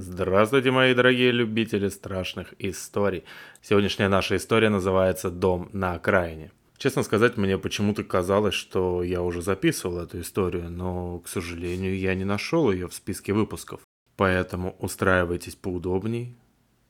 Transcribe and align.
Здравствуйте, 0.00 0.70
мои 0.70 0.94
дорогие 0.94 1.32
любители 1.32 1.88
страшных 1.88 2.54
историй. 2.60 3.24
Сегодняшняя 3.62 4.08
наша 4.08 4.36
история 4.36 4.68
называется 4.68 5.28
«Дом 5.28 5.70
на 5.72 5.94
окраине». 5.94 6.52
Честно 6.76 7.02
сказать, 7.02 7.36
мне 7.36 7.58
почему-то 7.58 8.04
казалось, 8.04 8.54
что 8.54 9.02
я 9.02 9.22
уже 9.22 9.42
записывал 9.42 9.98
эту 9.98 10.20
историю, 10.20 10.70
но, 10.70 11.18
к 11.18 11.26
сожалению, 11.26 11.98
я 11.98 12.14
не 12.14 12.24
нашел 12.24 12.70
ее 12.70 12.86
в 12.86 12.94
списке 12.94 13.32
выпусков. 13.32 13.80
Поэтому 14.14 14.76
устраивайтесь 14.78 15.56
поудобней. 15.56 16.36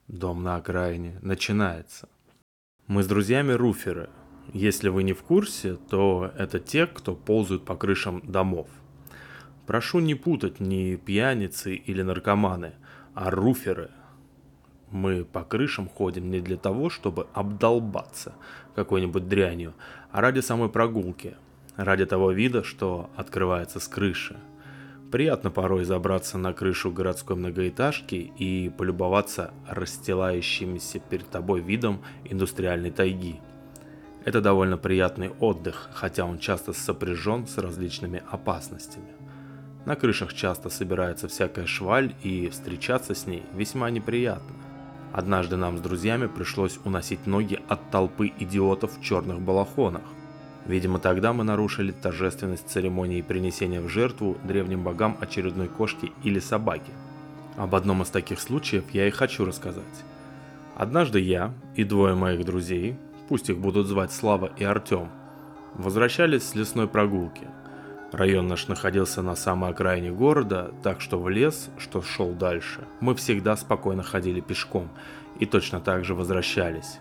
Дом 0.07 0.43
на 0.43 0.57
окраине 0.57 1.19
начинается. 1.23 2.11
Мы 2.89 3.03
с 3.03 3.07
друзьями 3.07 3.53
руферы. 3.53 4.11
Если 4.53 4.91
вы 4.91 5.03
не 5.03 5.15
в 5.15 5.23
курсе, 5.23 5.79
то 5.89 6.31
это 6.37 6.61
те, 6.61 6.87
кто 6.87 7.15
ползают 7.15 7.65
по 7.65 7.75
крышам 7.75 8.21
домов. 8.31 8.69
Прошу 9.67 10.01
не 10.01 10.15
путать 10.15 10.61
ни 10.61 10.97
пьяницы 10.97 11.75
или 11.75 12.03
наркоманы, 12.03 12.75
а 13.19 13.31
руферы. 13.31 13.91
Мы 14.93 15.25
по 15.25 15.43
крышам 15.43 15.89
ходим 15.89 16.31
не 16.31 16.41
для 16.41 16.57
того, 16.57 16.89
чтобы 16.89 17.27
обдолбаться 17.35 18.33
какой-нибудь 18.77 19.29
дрянью, 19.29 19.75
а 20.13 20.21
ради 20.21 20.39
самой 20.39 20.69
прогулки, 20.69 21.35
ради 21.75 22.07
того 22.07 22.31
вида, 22.31 22.63
что 22.63 23.11
открывается 23.17 23.81
с 23.81 23.89
крыши. 23.89 24.37
Приятно 25.11 25.51
порой 25.51 25.85
забраться 25.85 26.39
на 26.39 26.53
крышу 26.53 26.93
городской 26.93 27.35
многоэтажки 27.35 28.15
и 28.39 28.69
полюбоваться 28.69 29.53
расстилающимся 29.67 31.01
перед 31.01 31.29
тобой 31.29 31.61
видом 31.61 32.03
индустриальной 32.25 32.93
тайги. 32.93 33.41
Это 34.25 34.41
довольно 34.41 34.77
приятный 34.77 35.31
отдых, 35.41 35.91
хотя 35.93 36.25
он 36.25 36.39
часто 36.39 36.73
сопряжен 36.73 37.49
с 37.49 37.59
различными 37.59 38.23
опасностями. 38.31 39.18
На 39.89 39.97
крышах 39.97 40.35
часто 40.35 40.69
собирается 40.69 41.29
всякая 41.29 41.65
шваль, 41.65 42.15
и 42.23 42.51
встречаться 42.51 43.15
с 43.15 43.27
ней 43.27 43.43
весьма 43.55 43.89
неприятно. 43.89 44.55
Однажды 45.15 45.57
нам 45.57 45.79
с 45.79 45.81
друзьями 45.81 46.27
пришлось 46.27 46.79
уносить 46.85 47.27
ноги 47.27 47.59
от 47.69 47.91
толпы 47.91 48.31
идиотов 48.39 48.99
в 48.99 49.03
черных 49.03 49.41
балахонах. 49.41 50.03
Видимо, 50.67 50.99
тогда 50.99 51.33
мы 51.33 51.43
нарушили 51.43 51.91
торжественность 51.91 52.69
церемонии 52.69 53.23
принесения 53.23 53.81
в 53.81 53.89
жертву 53.89 54.37
древним 54.45 54.83
богам 54.83 55.17
очередной 55.21 55.69
кошки 55.69 56.13
или 56.23 56.39
собаки. 56.39 56.93
Об 57.57 57.75
одном 57.75 58.03
из 58.03 58.11
таких 58.11 58.41
случаев 58.41 58.85
я 58.93 59.09
и 59.09 59.11
хочу 59.11 59.47
рассказать. 59.47 59.85
Однажды 60.77 61.19
я 61.19 61.55
и 61.77 61.85
двое 61.85 62.15
моих 62.15 62.45
друзей, 62.45 62.99
пусть 63.31 63.49
их 63.49 63.57
будут 63.57 63.87
звать 63.87 64.13
Слава 64.13 64.53
и 64.59 64.65
Артем, 64.65 65.09
возвращались 65.73 66.43
с 66.43 66.55
лесной 66.55 66.89
прогулки– 66.89 67.47
Район 68.13 68.47
наш 68.49 68.69
находился 68.69 69.21
на 69.21 69.37
самой 69.37 69.71
окраине 69.71 70.11
города, 70.11 70.73
так 70.83 71.03
что 71.03 71.21
в 71.21 71.29
лес, 71.29 71.69
что 71.77 72.01
шел 72.01 72.33
дальше, 72.33 72.87
мы 73.01 73.15
всегда 73.15 73.55
спокойно 73.55 74.03
ходили 74.03 74.41
пешком 74.41 74.89
и 75.39 75.45
точно 75.45 75.81
так 75.81 76.05
же 76.05 76.15
возвращались. 76.15 77.01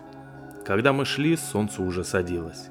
Когда 0.66 0.92
мы 0.92 1.06
шли, 1.06 1.36
солнце 1.36 1.82
уже 1.82 2.04
садилось. 2.04 2.68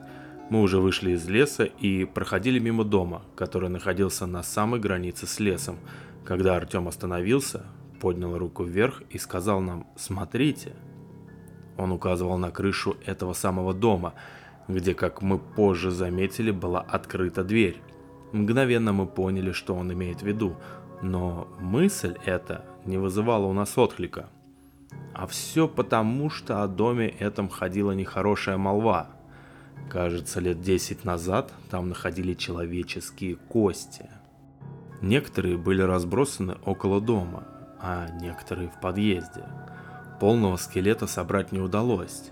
Мы 0.52 0.62
уже 0.62 0.80
вышли 0.80 1.12
из 1.12 1.28
леса 1.28 1.64
и 1.66 2.06
проходили 2.06 2.60
мимо 2.60 2.84
дома, 2.84 3.24
который 3.36 3.70
находился 3.70 4.28
на 4.28 4.44
самой 4.44 4.80
границе 4.80 5.26
с 5.26 5.40
лесом, 5.40 5.80
когда 6.24 6.56
Артем 6.56 6.88
остановился, 6.88 7.66
поднял 8.00 8.38
руку 8.38 8.64
вверх 8.64 9.02
и 9.10 9.18
сказал 9.18 9.62
нам 9.62 9.88
«Смотрите». 9.96 10.74
Он 11.76 11.92
указывал 11.92 12.38
на 12.38 12.52
крышу 12.52 12.98
этого 13.06 13.34
самого 13.34 13.74
дома, 13.74 14.14
где, 14.68 14.94
как 14.94 15.22
мы 15.22 15.40
позже 15.40 15.90
заметили, 15.90 16.52
была 16.52 16.82
открыта 16.82 17.44
дверь. 17.44 17.82
Мгновенно 18.32 18.94
мы 18.94 19.06
поняли, 19.06 19.52
что 19.52 19.76
он 19.76 19.92
имеет 19.94 20.22
в 20.22 20.26
виду, 20.26 20.56
но 21.02 21.48
мысль 21.60 22.18
эта 22.26 22.66
не 22.86 22.98
вызывала 22.98 23.46
у 23.46 23.54
нас 23.54 23.78
отклика. 23.78 24.28
А 25.14 25.28
все 25.28 25.68
потому, 25.68 26.30
что 26.30 26.64
о 26.64 26.68
доме 26.68 27.08
этом 27.08 27.50
ходила 27.50 27.92
нехорошая 27.92 28.58
молва. 28.58 29.08
Кажется, 29.90 30.40
лет 30.40 30.62
десять 30.62 31.06
назад 31.06 31.52
там 31.70 31.90
находили 31.90 32.34
человеческие 32.34 33.36
кости. 33.36 34.10
Некоторые 35.02 35.58
были 35.58 35.82
разбросаны 35.82 36.58
около 36.66 37.00
дома, 37.00 37.46
а 37.80 38.08
некоторые 38.20 38.70
в 38.70 38.80
подъезде. 38.82 39.44
Полного 40.20 40.58
скелета 40.58 41.08
собрать 41.08 41.52
не 41.52 41.60
удалось. 41.60 42.32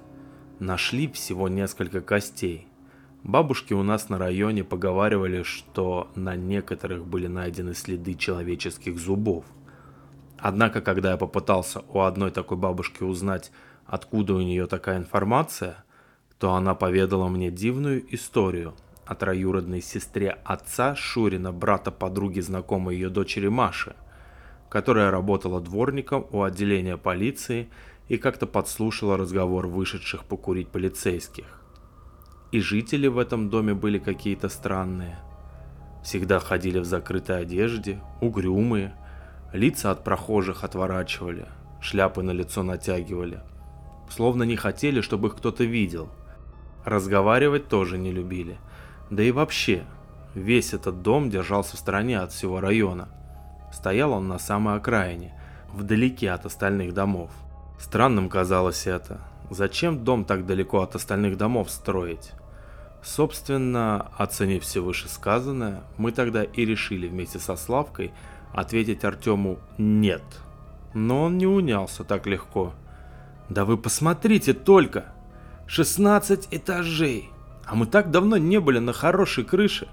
Нашли 0.60 1.08
всего 1.08 1.48
несколько 1.48 2.02
костей– 2.02 2.68
Бабушки 3.26 3.74
у 3.74 3.82
нас 3.82 4.10
на 4.10 4.20
районе 4.20 4.64
поговаривали, 4.64 5.42
что 5.42 6.12
на 6.14 6.36
некоторых 6.36 7.08
были 7.08 7.26
найдены 7.26 7.74
следы 7.74 8.14
человеческих 8.14 9.00
зубов. 9.00 9.46
Однако, 10.38 10.80
когда 10.80 11.10
я 11.10 11.18
попытался 11.18 11.82
у 11.90 12.02
одной 12.02 12.30
такой 12.30 12.58
бабушки 12.58 13.02
узнать, 13.02 13.52
откуда 13.88 14.36
у 14.36 14.42
нее 14.42 14.68
такая 14.68 15.00
информация, 15.00 15.84
то 16.38 16.54
она 16.54 16.76
поведала 16.76 17.28
мне 17.28 17.50
дивную 17.50 18.06
историю 18.14 18.76
о 19.08 19.16
троюродной 19.16 19.82
сестре 19.82 20.38
отца 20.44 20.96
Шурина, 20.96 21.52
брата 21.52 21.90
подруги 21.90 22.42
знакомой 22.42 22.94
ее 22.94 23.10
дочери 23.10 23.48
Маши, 23.48 23.96
которая 24.70 25.10
работала 25.10 25.60
дворником 25.60 26.28
у 26.32 26.44
отделения 26.44 26.96
полиции 26.96 27.70
и 28.08 28.18
как-то 28.18 28.46
подслушала 28.46 29.18
разговор 29.18 29.66
вышедших 29.66 30.26
покурить 30.26 30.68
полицейских. 30.68 31.65
И 32.56 32.62
жители 32.62 33.08
в 33.08 33.18
этом 33.18 33.50
доме 33.50 33.74
были 33.74 34.00
какие-то 34.00 34.48
странные. 34.48 35.18
Всегда 36.02 36.40
ходили 36.40 36.80
в 36.80 36.86
закрытой 36.86 37.42
одежде, 37.42 38.00
угрюмые, 38.22 38.96
лица 39.52 39.92
от 39.92 40.06
прохожих 40.06 40.64
отворачивали, 40.64 41.48
шляпы 41.82 42.22
на 42.24 42.32
лицо 42.32 42.64
натягивали. 42.64 43.42
Словно 44.10 44.44
не 44.44 44.56
хотели, 44.56 45.02
чтобы 45.02 45.28
их 45.28 45.36
кто-то 45.36 45.66
видел. 45.66 46.08
Разговаривать 46.86 47.68
тоже 47.68 47.98
не 47.98 48.14
любили. 48.14 48.58
Да 49.10 49.22
и 49.22 49.32
вообще, 49.32 49.84
весь 50.34 50.74
этот 50.74 51.02
дом 51.02 51.30
держался 51.30 51.76
в 51.76 51.80
стороне 51.80 52.22
от 52.22 52.32
всего 52.32 52.62
района. 52.62 53.10
Стоял 53.74 54.14
он 54.14 54.30
на 54.30 54.40
самой 54.40 54.78
окраине, 54.78 55.38
вдалеке 55.74 56.32
от 56.32 56.46
остальных 56.46 56.94
домов. 56.94 57.32
Странным 57.78 58.30
казалось 58.30 58.88
это. 58.88 59.20
Зачем 59.50 60.06
дом 60.06 60.24
так 60.24 60.46
далеко 60.46 60.84
от 60.84 60.96
остальных 60.96 61.36
домов 61.36 61.70
строить? 61.70 62.32
Собственно, 63.06 64.12
оценив 64.18 64.64
все 64.64 64.82
вышесказанное, 64.82 65.84
мы 65.96 66.12
тогда 66.12 66.44
и 66.44 66.66
решили 66.66 67.08
вместе 67.08 67.38
со 67.38 67.56
Славкой 67.56 68.12
ответить 68.52 69.06
Артему 69.06 69.60
«нет». 69.78 70.24
Но 70.96 71.26
он 71.26 71.38
не 71.38 71.46
унялся 71.46 72.04
так 72.04 72.26
легко. 72.26 72.74
«Да 73.48 73.64
вы 73.64 73.78
посмотрите 73.78 74.54
только! 74.54 75.06
16 75.68 76.48
этажей! 76.50 77.30
А 77.66 77.76
мы 77.76 77.86
так 77.86 78.10
давно 78.10 78.38
не 78.38 78.60
были 78.60 78.80
на 78.80 78.92
хорошей 78.92 79.44
крыше!» 79.44 79.88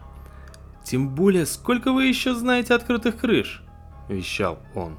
«Тем 0.82 1.10
более, 1.10 1.44
сколько 1.44 1.92
вы 1.92 2.06
еще 2.06 2.34
знаете 2.34 2.74
открытых 2.74 3.18
крыш?»– 3.18 3.62
вещал 4.08 4.58
он. 4.74 4.96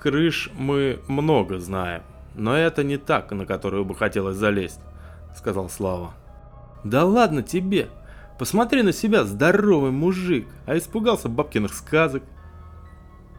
«Крыш 0.00 0.48
мы 0.56 1.00
много 1.08 1.58
знаем, 1.58 2.04
но 2.36 2.56
это 2.56 2.84
не 2.84 2.98
так, 2.98 3.32
на 3.32 3.46
которую 3.46 3.84
бы 3.84 3.96
хотелось 3.96 4.36
залезть»,– 4.36 4.80
сказал 5.36 5.68
Слава. 5.68 6.14
Да 6.84 7.04
ладно 7.04 7.42
тебе. 7.42 7.88
Посмотри 8.38 8.82
на 8.82 8.92
себя, 8.92 9.24
здоровый 9.24 9.90
мужик, 9.90 10.46
а 10.66 10.76
испугался 10.76 11.28
бабкиных 11.28 11.72
сказок. 11.72 12.22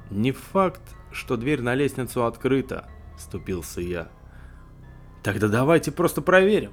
Не 0.09 0.31
факт, 0.31 0.81
что 1.11 1.38
дверь 1.38 1.61
на 1.61 1.75
лестницу 1.75 2.25
открыта, 2.25 2.88
вступился 3.17 3.81
я. 3.81 4.07
Тогда 5.23 5.47
давайте 5.47 5.91
просто 5.91 6.22
проверим. 6.22 6.72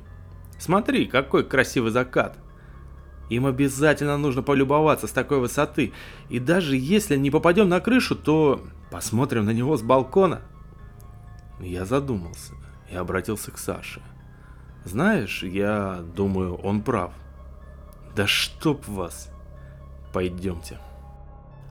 Смотри, 0.59 1.06
какой 1.06 1.44
красивый 1.44 1.91
закат. 1.91 2.38
Им 3.28 3.47
обязательно 3.47 4.19
нужно 4.19 4.43
полюбоваться 4.43 5.06
с 5.06 5.10
такой 5.10 5.41
высоты. 5.41 5.93
И 6.28 6.39
даже 6.39 6.77
если 6.77 7.16
не 7.16 7.31
попадем 7.31 7.69
на 7.69 7.81
крышу, 7.81 8.15
то 8.15 8.62
посмотрим 8.91 9.47
на 9.47 9.50
него 9.50 9.77
с 9.77 9.83
балкона. 9.83 10.43
Я 11.59 11.84
задумался 11.84 12.53
и 12.91 12.95
обратился 12.95 13.51
к 13.51 13.59
Саше. 13.59 14.03
Знаешь, 14.84 15.43
я 15.43 16.03
думаю, 16.15 16.57
он 16.57 16.83
прав. 16.83 17.13
Да 18.17 18.27
чтоб 18.27 18.87
вас. 18.87 19.31
Пойдемте. 20.13 20.79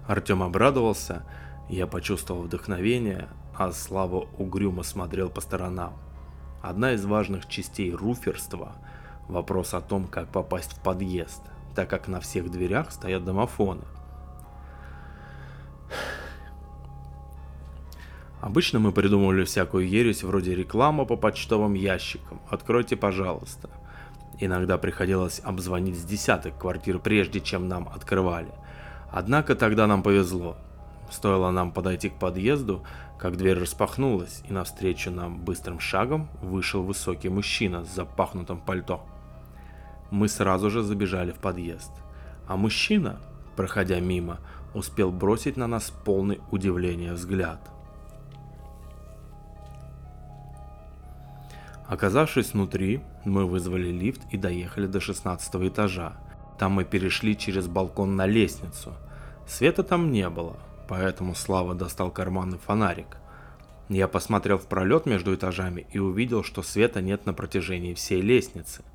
Артем 0.08 0.42
обрадовался, 0.42 1.24
я 1.70 1.88
почувствовал 1.88 2.44
вдохновение, 2.44 3.28
а 3.56 3.72
Слава 3.72 4.28
угрюмо 4.38 4.84
смотрел 4.84 5.30
по 5.30 5.42
сторонам. 5.42 5.94
Одна 6.62 6.94
из 6.94 7.06
важных 7.06 7.48
частей 7.48 7.92
руферства– 7.92 8.74
вопрос 9.28 9.74
о 9.74 9.82
том, 9.82 10.08
как 10.08 10.30
попасть 10.30 10.74
в 10.74 10.82
подъезд, 10.82 11.42
так 11.76 11.90
как 11.90 12.08
на 12.08 12.20
всех 12.20 12.50
дверях 12.50 12.92
стоят 12.92 13.24
домофоны– 13.26 13.84
Обычно 18.42 18.80
мы 18.80 18.92
придумывали 18.92 19.44
всякую 19.44 19.88
ересь 19.88 20.24
вроде 20.24 20.56
реклама 20.56 21.06
по 21.06 21.16
почтовым 21.16 21.76
ящикам. 21.76 22.42
Откройте, 22.50 22.96
пожалуйста. 22.96 23.70
Иногда 24.40 24.80
приходилось 24.80 25.40
обзвонить 25.44 25.96
с 25.96 26.04
десяток 26.04 26.58
квартир, 26.58 26.98
прежде 26.98 27.40
чем 27.40 27.68
нам 27.68 27.88
открывали. 27.88 28.52
Однако 29.12 29.54
тогда 29.56 29.86
нам 29.86 30.02
повезло. 30.02 30.58
Стоило 31.12 31.52
нам 31.52 31.72
подойти 31.72 32.10
к 32.10 32.18
подъезду, 32.18 32.84
как 33.20 33.38
дверь 33.38 33.60
распахнулась, 33.60 34.42
и 34.50 34.54
навстречу 34.54 35.12
нам 35.12 35.40
быстрым 35.40 35.80
шагом 35.80 36.28
вышел 36.42 36.82
высокий 36.82 37.30
мужчина 37.30 37.86
с 37.86 37.94
запахнутым 37.94 38.60
пальто. 38.60 39.06
Мы 40.10 40.28
сразу 40.28 40.72
же 40.72 40.82
забежали 40.82 41.32
в 41.32 41.38
подъезд, 41.38 41.92
а 42.48 42.58
мужчина, 42.58 43.20
проходя 43.56 44.00
мимо, 44.00 44.40
успел 44.74 45.12
бросить 45.12 45.58
на 45.58 45.68
нас 45.68 45.94
полный 46.04 46.42
удивления 46.50 47.14
взгляд. 47.14 47.60
Оказавшись 51.92 52.54
внутри, 52.54 53.02
мы 53.26 53.46
вызвали 53.46 53.90
лифт 53.92 54.22
и 54.32 54.38
доехали 54.38 54.88
до 54.88 55.02
16 55.02 55.56
этажа. 55.56 56.14
Там 56.58 56.72
мы 56.72 56.86
перешли 56.86 57.38
через 57.38 57.68
балкон 57.68 58.16
на 58.16 58.26
лестницу. 58.26 58.94
Света 59.46 59.84
там 59.84 60.10
не 60.10 60.30
было, 60.30 60.58
поэтому 60.88 61.36
Слава 61.36 61.76
достал 61.76 62.10
карманный 62.10 62.60
фонарик. 62.60 63.18
Я 63.90 64.08
посмотрел 64.08 64.58
в 64.58 64.68
пролет 64.68 65.06
между 65.06 65.36
этажами 65.36 65.86
и 65.92 66.00
увидел, 66.00 66.46
что 66.46 66.64
света 66.64 67.02
нет 67.02 67.26
на 67.26 67.34
протяжении 67.34 67.94
всей 67.94 68.22
лестницы. 68.22 68.86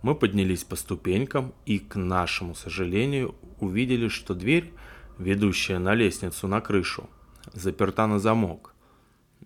Мы 0.00 0.14
поднялись 0.14 0.64
по 0.64 0.74
ступенькам 0.74 1.52
и, 1.66 1.78
к 1.78 1.96
нашему 1.96 2.54
сожалению, 2.54 3.34
увидели, 3.60 4.08
что 4.08 4.34
дверь, 4.34 4.72
ведущая 5.18 5.78
на 5.78 5.92
лестницу 5.92 6.48
на 6.48 6.62
крышу, 6.62 7.10
заперта 7.52 8.06
на 8.06 8.18
замок. 8.18 8.74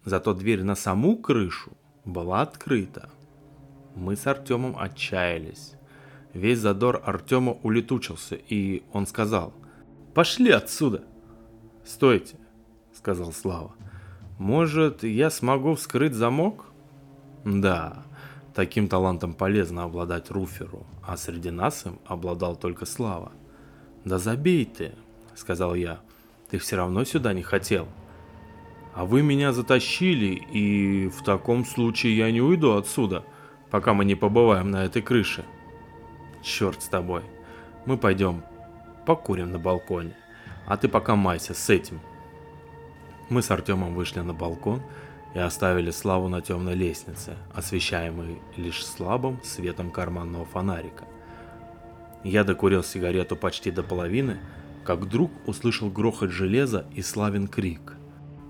Зато 0.04 0.34
дверь 0.34 0.62
на 0.62 0.76
саму 0.76 1.16
крышу 1.16 1.76
была 2.06 2.40
открыта. 2.40 3.10
Мы 3.94 4.16
с 4.16 4.26
Артемом 4.26 4.78
отчаялись. 4.78 5.74
Весь 6.32 6.58
задор 6.58 7.02
Артема 7.04 7.58
улетучился, 7.62 8.36
и 8.36 8.82
он 8.92 9.06
сказал, 9.06 9.52
«Пошли 10.14 10.50
отсюда!» 10.50 11.02
«Стойте»,— 11.84 12.36
сказал 12.92 13.32
Слава. 13.32 13.74
«Может, 14.38 15.02
я 15.02 15.30
смогу 15.30 15.74
вскрыть 15.74 16.14
замок?» 16.14 16.66
«Да, 17.44 18.04
таким 18.54 18.88
талантом 18.88 19.34
полезно 19.34 19.84
обладать 19.84 20.30
Руферу, 20.30 20.86
а 21.02 21.16
среди 21.16 21.50
нас 21.50 21.86
им 21.86 22.00
обладал 22.06 22.56
только 22.56 22.86
Слава». 22.86 23.32
«Да 24.04 24.18
забей 24.18 24.64
ты»,— 24.64 24.92
сказал 25.34 25.74
я,— 25.74 26.00
«ты 26.50 26.58
все 26.58 26.76
равно 26.76 27.04
сюда 27.04 27.32
не 27.32 27.42
хотел». 27.42 27.88
«А 28.96 29.04
вы 29.04 29.22
меня 29.22 29.52
затащили, 29.52 30.34
и 30.34 31.08
в 31.08 31.22
таком 31.22 31.64
случае 31.64 32.16
я 32.16 32.32
не 32.32 32.40
уйду 32.40 32.76
отсюда, 32.76 33.24
пока 33.70 33.94
мы 33.94 34.04
не 34.04 34.16
побываем 34.16 34.72
на 34.72 34.84
этой 34.84 35.02
крыше». 35.02 35.44
«Черт 36.42 36.82
с 36.82 36.88
тобой, 36.88 37.22
мы 37.84 37.96
пойдем 37.96 38.42
покурим 39.06 39.52
на 39.52 39.60
балконе» 39.60 40.16
а 40.66 40.76
ты 40.76 40.88
пока 40.88 41.16
майся 41.16 41.54
с 41.54 41.70
этим. 41.70 42.00
Мы 43.30 43.42
с 43.42 43.50
Артемом 43.50 43.94
вышли 43.94 44.20
на 44.20 44.34
балкон 44.34 44.82
и 45.34 45.38
оставили 45.38 45.90
Славу 45.90 46.28
на 46.28 46.42
темной 46.42 46.74
лестнице, 46.74 47.36
освещаемой 47.54 48.40
лишь 48.56 48.84
слабым 48.84 49.40
светом 49.42 49.90
карманного 49.90 50.44
фонарика. 50.44 51.04
Я 52.24 52.44
докурил 52.44 52.82
сигарету 52.82 53.36
почти 53.36 53.70
до 53.70 53.82
половины, 53.82 54.38
как 54.84 55.00
вдруг 55.00 55.30
услышал 55.46 55.90
грохот 55.90 56.30
железа 56.30 56.86
и 56.94 57.02
Славин 57.02 57.48
крик. 57.48 57.95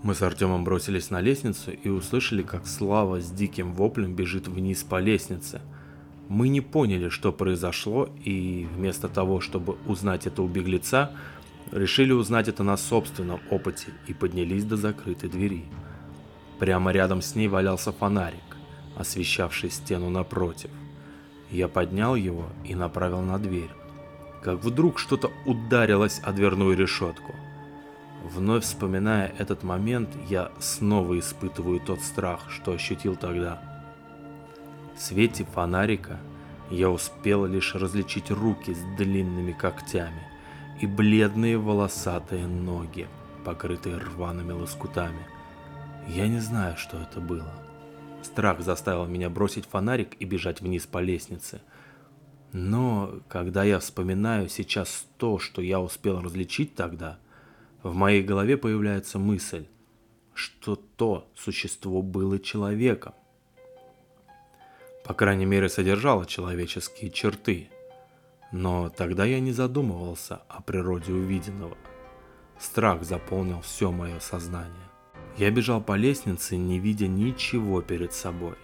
Мы 0.03 0.15
с 0.15 0.23
Артемом 0.23 0.65
бросились 0.65 1.11
на 1.11 1.21
лестницу 1.21 1.73
и 1.73 1.89
услышали, 1.89 2.43
как 2.43 2.67
Слава 2.67 3.21
с 3.21 3.31
диким 3.31 3.75
воплем 3.75 4.15
бежит 4.15 4.49
вниз 4.49 4.85
по 4.85 5.01
лестнице. 5.01 5.61
Мы 6.29 6.49
не 6.49 6.61
поняли, 6.61 7.09
что 7.09 7.33
произошло, 7.33 8.09
и 8.25 8.67
вместо 8.75 9.09
того, 9.09 9.41
чтобы 9.41 9.77
узнать 9.87 10.27
это 10.27 10.43
у 10.43 10.49
беглеца, 10.49 11.13
Решили 11.73 12.13
узнать 12.13 12.47
это 12.47 12.63
на 12.63 12.77
собственном 12.77 13.41
опыте 13.51 13.89
и 14.07 14.15
поднялись 14.15 14.65
до 14.65 14.77
закрытой 14.77 15.29
двери. 15.29 15.65
Прямо 16.61 16.93
рядом 16.93 17.23
с 17.23 17.35
ней 17.35 17.49
валялся 17.49 17.93
фонарик, 17.93 18.57
освещавший 18.95 19.71
стену 19.71 20.09
напротив. 20.09 20.71
Я 21.51 21.67
поднял 21.67 22.15
его 22.15 22.47
и 22.65 22.75
направил 22.75 23.21
на 23.21 23.39
дверь. 23.39 23.71
Как 24.43 24.63
вдруг 24.63 25.01
что-то 25.01 25.33
ударилось 25.45 26.21
о 26.23 26.33
дверную 26.33 26.77
решетку. 26.77 27.35
Вновь 28.35 28.65
вспоминая 28.65 29.33
этот 29.39 29.63
момент, 29.63 30.11
я 30.29 30.51
снова 30.59 31.19
испытываю 31.19 31.81
тот 31.81 32.01
страх, 32.01 32.51
что 32.51 32.73
ощутил 32.73 33.17
тогда. 33.17 33.61
В 34.97 35.01
свете 35.01 35.45
фонарика 35.45 36.19
я 36.71 36.91
успел 36.91 37.47
лишь 37.47 37.75
различить 37.75 38.31
руки 38.31 38.75
с 38.75 38.97
длинными 38.97 39.53
когтями– 39.53 40.23
и 40.81 40.87
бледные 40.87 41.59
волосатые 41.59 42.47
ноги, 42.47 43.09
покрытые 43.45 43.97
рваными 43.97 44.53
лоскутами. 44.53 45.27
Я 46.09 46.29
не 46.29 46.39
знаю, 46.39 46.77
что 46.77 46.99
это 46.99 47.21
было. 47.21 47.53
Страх 48.23 48.61
заставил 48.61 49.07
меня 49.07 49.31
бросить 49.31 49.67
фонарик 49.67 50.15
и 50.19 50.25
бежать 50.25 50.61
вниз 50.61 50.87
по 50.87 50.99
лестнице. 50.99 51.61
Но 52.53 53.21
когда 53.29 53.65
я 53.65 53.79
вспоминаю 53.79 54.49
сейчас 54.49 55.07
то, 55.19 55.39
что 55.39 55.63
я 55.63 55.81
успел 55.81 56.21
различить 56.21 56.75
тогда, 56.75 57.19
в 57.91 57.95
моей 57.95 58.23
голове 58.23 58.57
появляется 58.57 59.19
мысль, 59.19 59.67
что 60.35 60.77
то 60.77 61.31
существо 61.35 62.03
было 62.03 62.39
человеком. 62.39 63.15
По 65.05 65.15
крайней 65.15 65.47
мере, 65.47 65.69
содержало 65.69 66.27
человеческие 66.27 67.11
черты– 67.11 67.71
но 68.53 68.89
тогда 68.89 69.25
я 69.25 69.41
не 69.41 69.53
задумывался 69.53 70.41
о 70.49 70.63
природе 70.63 71.13
увиденного. 71.13 71.77
Страх 72.59 73.03
заполнил 73.05 73.61
все 73.61 73.91
мое 73.91 74.19
сознание. 74.21 74.73
Я 75.37 75.51
бежал 75.51 75.83
по 75.83 75.97
лестнице, 75.97 76.57
не 76.57 76.79
видя 76.79 77.09
ничего 77.09 77.83
перед 77.83 78.13
собой. 78.13 78.55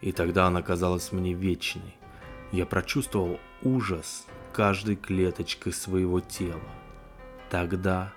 И 0.00 0.12
тогда 0.12 0.46
она 0.46 0.62
казалась 0.62 1.12
мне 1.12 1.32
вечной. 1.32 1.96
Я 2.52 2.66
прочувствовал 2.66 3.40
ужас 3.62 4.26
каждой 4.52 4.96
клеточкой 4.96 5.72
своего 5.72 6.20
тела. 6.20 6.60
Тогда, 7.50 8.12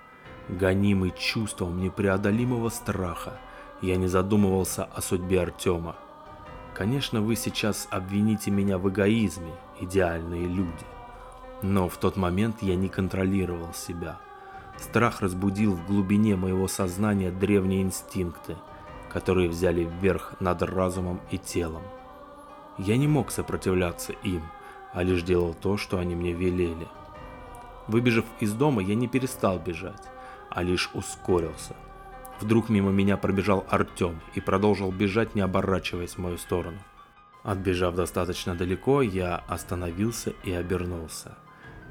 гонимый 0.49 1.13
чувством 1.17 1.79
непреодолимого 1.79 2.69
страха, 2.69 3.39
я 3.81 3.97
не 3.97 4.07
задумывался 4.07 4.85
о 4.85 5.01
судьбе 5.01 5.41
Артема. 5.41 5.95
Конечно, 6.73 7.21
вы 7.21 7.35
сейчас 7.35 7.87
обвините 7.89 8.51
меня 8.51 8.77
в 8.77 8.89
эгоизме, 8.89 9.53
идеальные 9.79 10.47
люди. 10.47 10.85
Но 11.61 11.87
в 11.87 11.97
тот 11.97 12.17
момент 12.17 12.61
я 12.61 12.75
не 12.75 12.89
контролировал 12.89 13.73
себя. 13.73 14.19
Страх 14.77 15.21
разбудил 15.21 15.73
в 15.73 15.85
глубине 15.85 16.35
моего 16.35 16.67
сознания 16.67 17.31
древние 17.31 17.81
инстинкты, 17.81 18.57
которые 19.09 19.47
взяли 19.47 19.83
вверх 19.85 20.33
над 20.41 20.61
разумом 20.63 21.21
и 21.31 21.37
телом. 21.37 21.83
Я 22.77 22.97
не 22.97 23.07
мог 23.07 23.31
сопротивляться 23.31 24.11
им, 24.11 24.41
а 24.93 25.01
лишь 25.03 25.23
делал 25.23 25.53
то, 25.53 25.77
что 25.77 25.97
они 25.97 26.13
мне 26.13 26.33
велели. 26.33 26.87
Выбежав 27.87 28.25
из 28.41 28.51
дома, 28.53 28.81
я 28.81 28.95
не 28.95 29.07
перестал 29.07 29.59
бежать, 29.59 30.01
а 30.55 30.63
лишь 30.63 30.89
ускорился. 30.93 31.75
Вдруг 32.39 32.69
мимо 32.69 32.91
меня 32.91 33.17
пробежал 33.17 33.65
Артем 33.69 34.19
и 34.33 34.41
продолжил 34.41 34.91
бежать, 34.91 35.35
не 35.35 35.41
оборачиваясь 35.41 36.13
в 36.13 36.17
мою 36.17 36.37
сторону. 36.37 36.79
Отбежав 37.43 37.93
достаточно 37.93 38.55
далеко, 38.55 39.01
я 39.01 39.35
остановился 39.47 40.33
и 40.43 40.51
обернулся. 40.51 41.37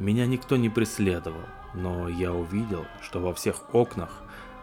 Меня 0.01 0.27
никто 0.27 0.57
не 0.57 0.69
преследовал, 0.69 1.45
но 1.75 2.09
я 2.09 2.33
увидел, 2.33 2.87
что 3.01 3.21
во 3.21 3.33
всех 3.33 3.73
окнах 3.73 4.11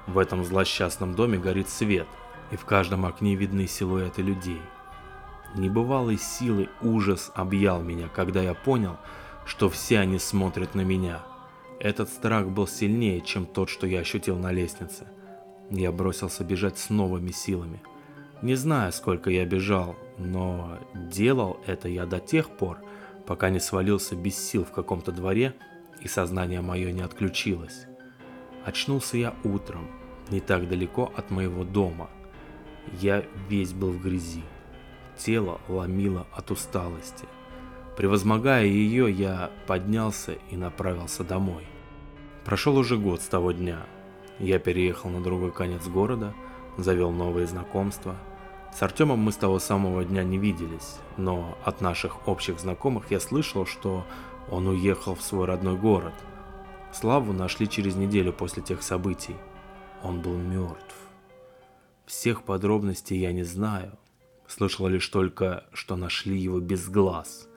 в 0.08 0.18
этом 0.18 0.44
злосчастном 0.44 1.14
доме 1.14 1.38
горит 1.38 1.70
свет, 1.70 2.08
и 2.50 2.58
в 2.58 2.66
каждом 2.66 3.06
окне 3.06 3.36
видны 3.36 3.68
силуэты 3.68 4.22
людей. 4.22 4.62
Небывалой 5.56 6.18
силы 6.18 6.70
ужас 6.82 7.32
объял 7.36 7.82
меня, 7.82 8.10
когда 8.10 8.42
я 8.42 8.54
понял, 8.54 8.98
что 9.46 9.70
все 9.70 10.00
они 10.00 10.20
смотрят 10.20 10.76
на 10.76 10.82
меня. 10.82 11.22
Этот 11.84 12.10
страх 12.10 12.48
был 12.48 12.68
сильнее, 12.68 13.22
чем 13.22 13.48
тот, 13.48 13.68
что 13.68 13.88
я 13.88 14.02
ощутил 14.02 14.38
на 14.38 14.52
лестнице. 14.52 15.08
Я 15.72 15.92
бросился 15.92 16.44
бежать 16.44 16.78
с 16.78 16.92
новыми 16.92 17.32
силами. 17.32 17.82
Не 18.44 18.54
знаю, 18.54 18.94
сколько 18.94 19.32
я 19.32 19.46
бежал, 19.46 19.96
но 20.20 20.78
делал 20.94 21.60
это 21.66 21.88
я 21.88 22.06
до 22.06 22.20
тех 22.20 22.52
пор, 22.52 22.78
пока 23.26 23.50
не 23.50 23.60
свалился 23.60 24.16
без 24.16 24.38
сил 24.38 24.64
в 24.64 24.70
каком-то 24.70 25.12
дворе 25.12 25.56
и 26.04 26.08
сознание 26.08 26.62
мое 26.62 26.92
не 26.92 27.02
отключилось. 27.02 27.88
Очнулся 28.64 29.18
я 29.18 29.34
утром, 29.44 29.88
не 30.30 30.40
так 30.40 30.70
далеко 30.70 31.12
от 31.18 31.32
моего 31.32 31.64
дома. 31.64 32.12
Я 32.92 33.26
весь 33.50 33.74
был 33.74 33.90
в 33.90 34.00
грязи. 34.00 34.44
Тело 35.18 35.60
ломило 35.68 36.28
от 36.32 36.52
усталости. 36.52 37.26
Превозмогая 37.98 38.66
ее, 38.66 39.12
я 39.12 39.50
поднялся 39.66 40.34
и 40.52 40.56
направился 40.56 41.24
домой. 41.24 41.71
Прошел 42.46 42.78
уже 42.78 42.98
год 42.98 43.22
с 43.22 43.28
того 43.28 43.52
дня. 43.52 43.86
Я 44.40 44.60
переехал 44.60 45.10
на 45.10 45.22
другой 45.22 45.52
конец 45.52 45.88
города, 45.88 46.34
завел 46.78 47.12
новые 47.12 47.48
знакомства– 47.48 48.16
с 48.74 48.82
Артемом 48.82 49.20
мы 49.20 49.32
с 49.32 49.36
того 49.36 49.60
самого 49.60 50.04
дня 50.06 50.24
не 50.24 50.38
виделись, 50.38 50.98
но 51.18 51.58
от 51.66 51.82
наших 51.82 52.28
общих 52.28 52.60
знакомых 52.60 53.12
я 53.12 53.20
слышал, 53.20 53.66
что 53.66 54.06
он 54.50 54.68
уехал 54.68 55.14
в 55.14 55.22
свой 55.22 55.46
родной 55.46 55.78
город. 55.78 56.14
Славу 56.94 57.34
нашли 57.34 57.70
через 57.70 57.96
неделю 57.96 58.34
после 58.34 58.64
тех 58.64 58.82
событий. 58.82 59.36
он 60.04 60.22
был 60.22 60.36
мертв. 60.36 60.96
Всех 62.06 62.44
подробностей 62.44 63.18
я 63.18 63.32
не 63.34 63.44
знаю. 63.44 63.98
Слышал 64.48 64.88
лишь 64.88 65.08
только, 65.08 65.66
что 65.74 65.96
нашли 65.96 66.38
его 66.38 66.60
без 66.60 66.90
глаз. 66.90 67.48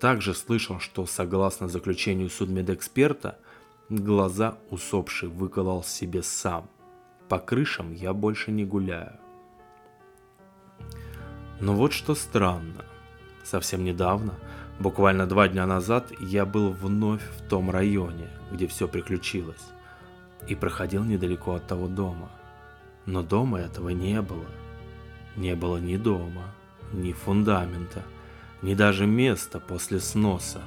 Также 0.00 0.34
слышал, 0.34 0.80
что 0.80 1.06
согласно 1.06 1.68
заключению 1.68 2.28
судмедэксперта, 2.28 3.38
глаза 4.02 4.58
усопший 4.70 5.28
выколол 5.28 5.82
себе 5.82 6.22
сам. 6.22 6.68
По 7.28 7.38
крышам 7.38 7.92
я 7.92 8.12
больше 8.12 8.50
не 8.50 8.64
гуляю. 8.64 9.18
Но 11.60 11.74
вот 11.74 11.92
что 11.92 12.14
странно. 12.14 12.84
Совсем 13.42 13.84
недавно, 13.84 14.34
буквально 14.80 15.26
два 15.26 15.48
дня 15.48 15.66
назад, 15.66 16.12
я 16.20 16.44
был 16.44 16.70
вновь 16.70 17.22
в 17.22 17.48
том 17.48 17.70
районе, 17.70 18.28
где 18.50 18.66
все 18.66 18.88
приключилось. 18.88 19.70
И 20.48 20.54
проходил 20.54 21.04
недалеко 21.04 21.54
от 21.54 21.66
того 21.66 21.86
дома. 21.86 22.30
Но 23.06 23.22
дома 23.22 23.60
этого 23.60 23.90
не 23.90 24.20
было. 24.20 24.46
Не 25.36 25.54
было 25.54 25.78
ни 25.78 25.96
дома, 25.96 26.54
ни 26.92 27.12
фундамента, 27.12 28.02
ни 28.62 28.74
даже 28.74 29.06
места 29.06 29.58
после 29.60 30.00
сноса. 30.00 30.62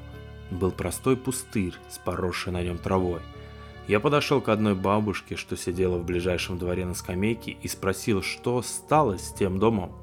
Был 0.52 0.72
простой 0.72 1.18
пустырь 1.18 1.76
с 1.90 1.98
поросшей 1.98 2.54
на 2.54 2.64
нем 2.64 2.78
травой. 2.78 3.22
Я 3.88 4.00
подошел 4.00 4.42
к 4.42 4.50
одной 4.50 4.76
бабушке, 4.76 5.36
что 5.36 5.56
сидела 5.56 5.98
в 5.98 6.06
ближайшем 6.06 6.58
дворе 6.58 6.86
на 6.86 6.94
скамейке, 6.94 7.52
и 7.52 7.68
спросил, 7.68 8.22
что 8.22 8.62
стало 8.62 9.18
с 9.18 9.34
тем 9.34 9.60
домом. 9.60 9.94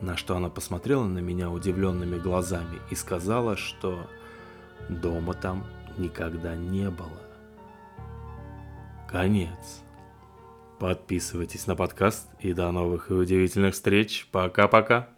На 0.00 0.16
что 0.16 0.36
она 0.36 0.50
посмотрела 0.50 1.04
на 1.04 1.20
меня 1.20 1.50
удивленными 1.50 2.18
глазами 2.18 2.78
и 2.90 2.94
сказала, 2.94 3.56
что 3.56 4.06
дома 4.88 5.32
там 5.34 5.64
никогда 5.96 6.56
не 6.56 6.90
было. 6.90 7.22
Конец. 9.08 9.82
Подписывайтесь 10.78 11.66
на 11.66 11.76
подкаст 11.76 12.28
и 12.40 12.52
до 12.52 12.72
новых 12.72 13.10
и 13.10 13.14
удивительных 13.14 13.74
встреч. 13.74 14.26
Пока-пока. 14.32 15.08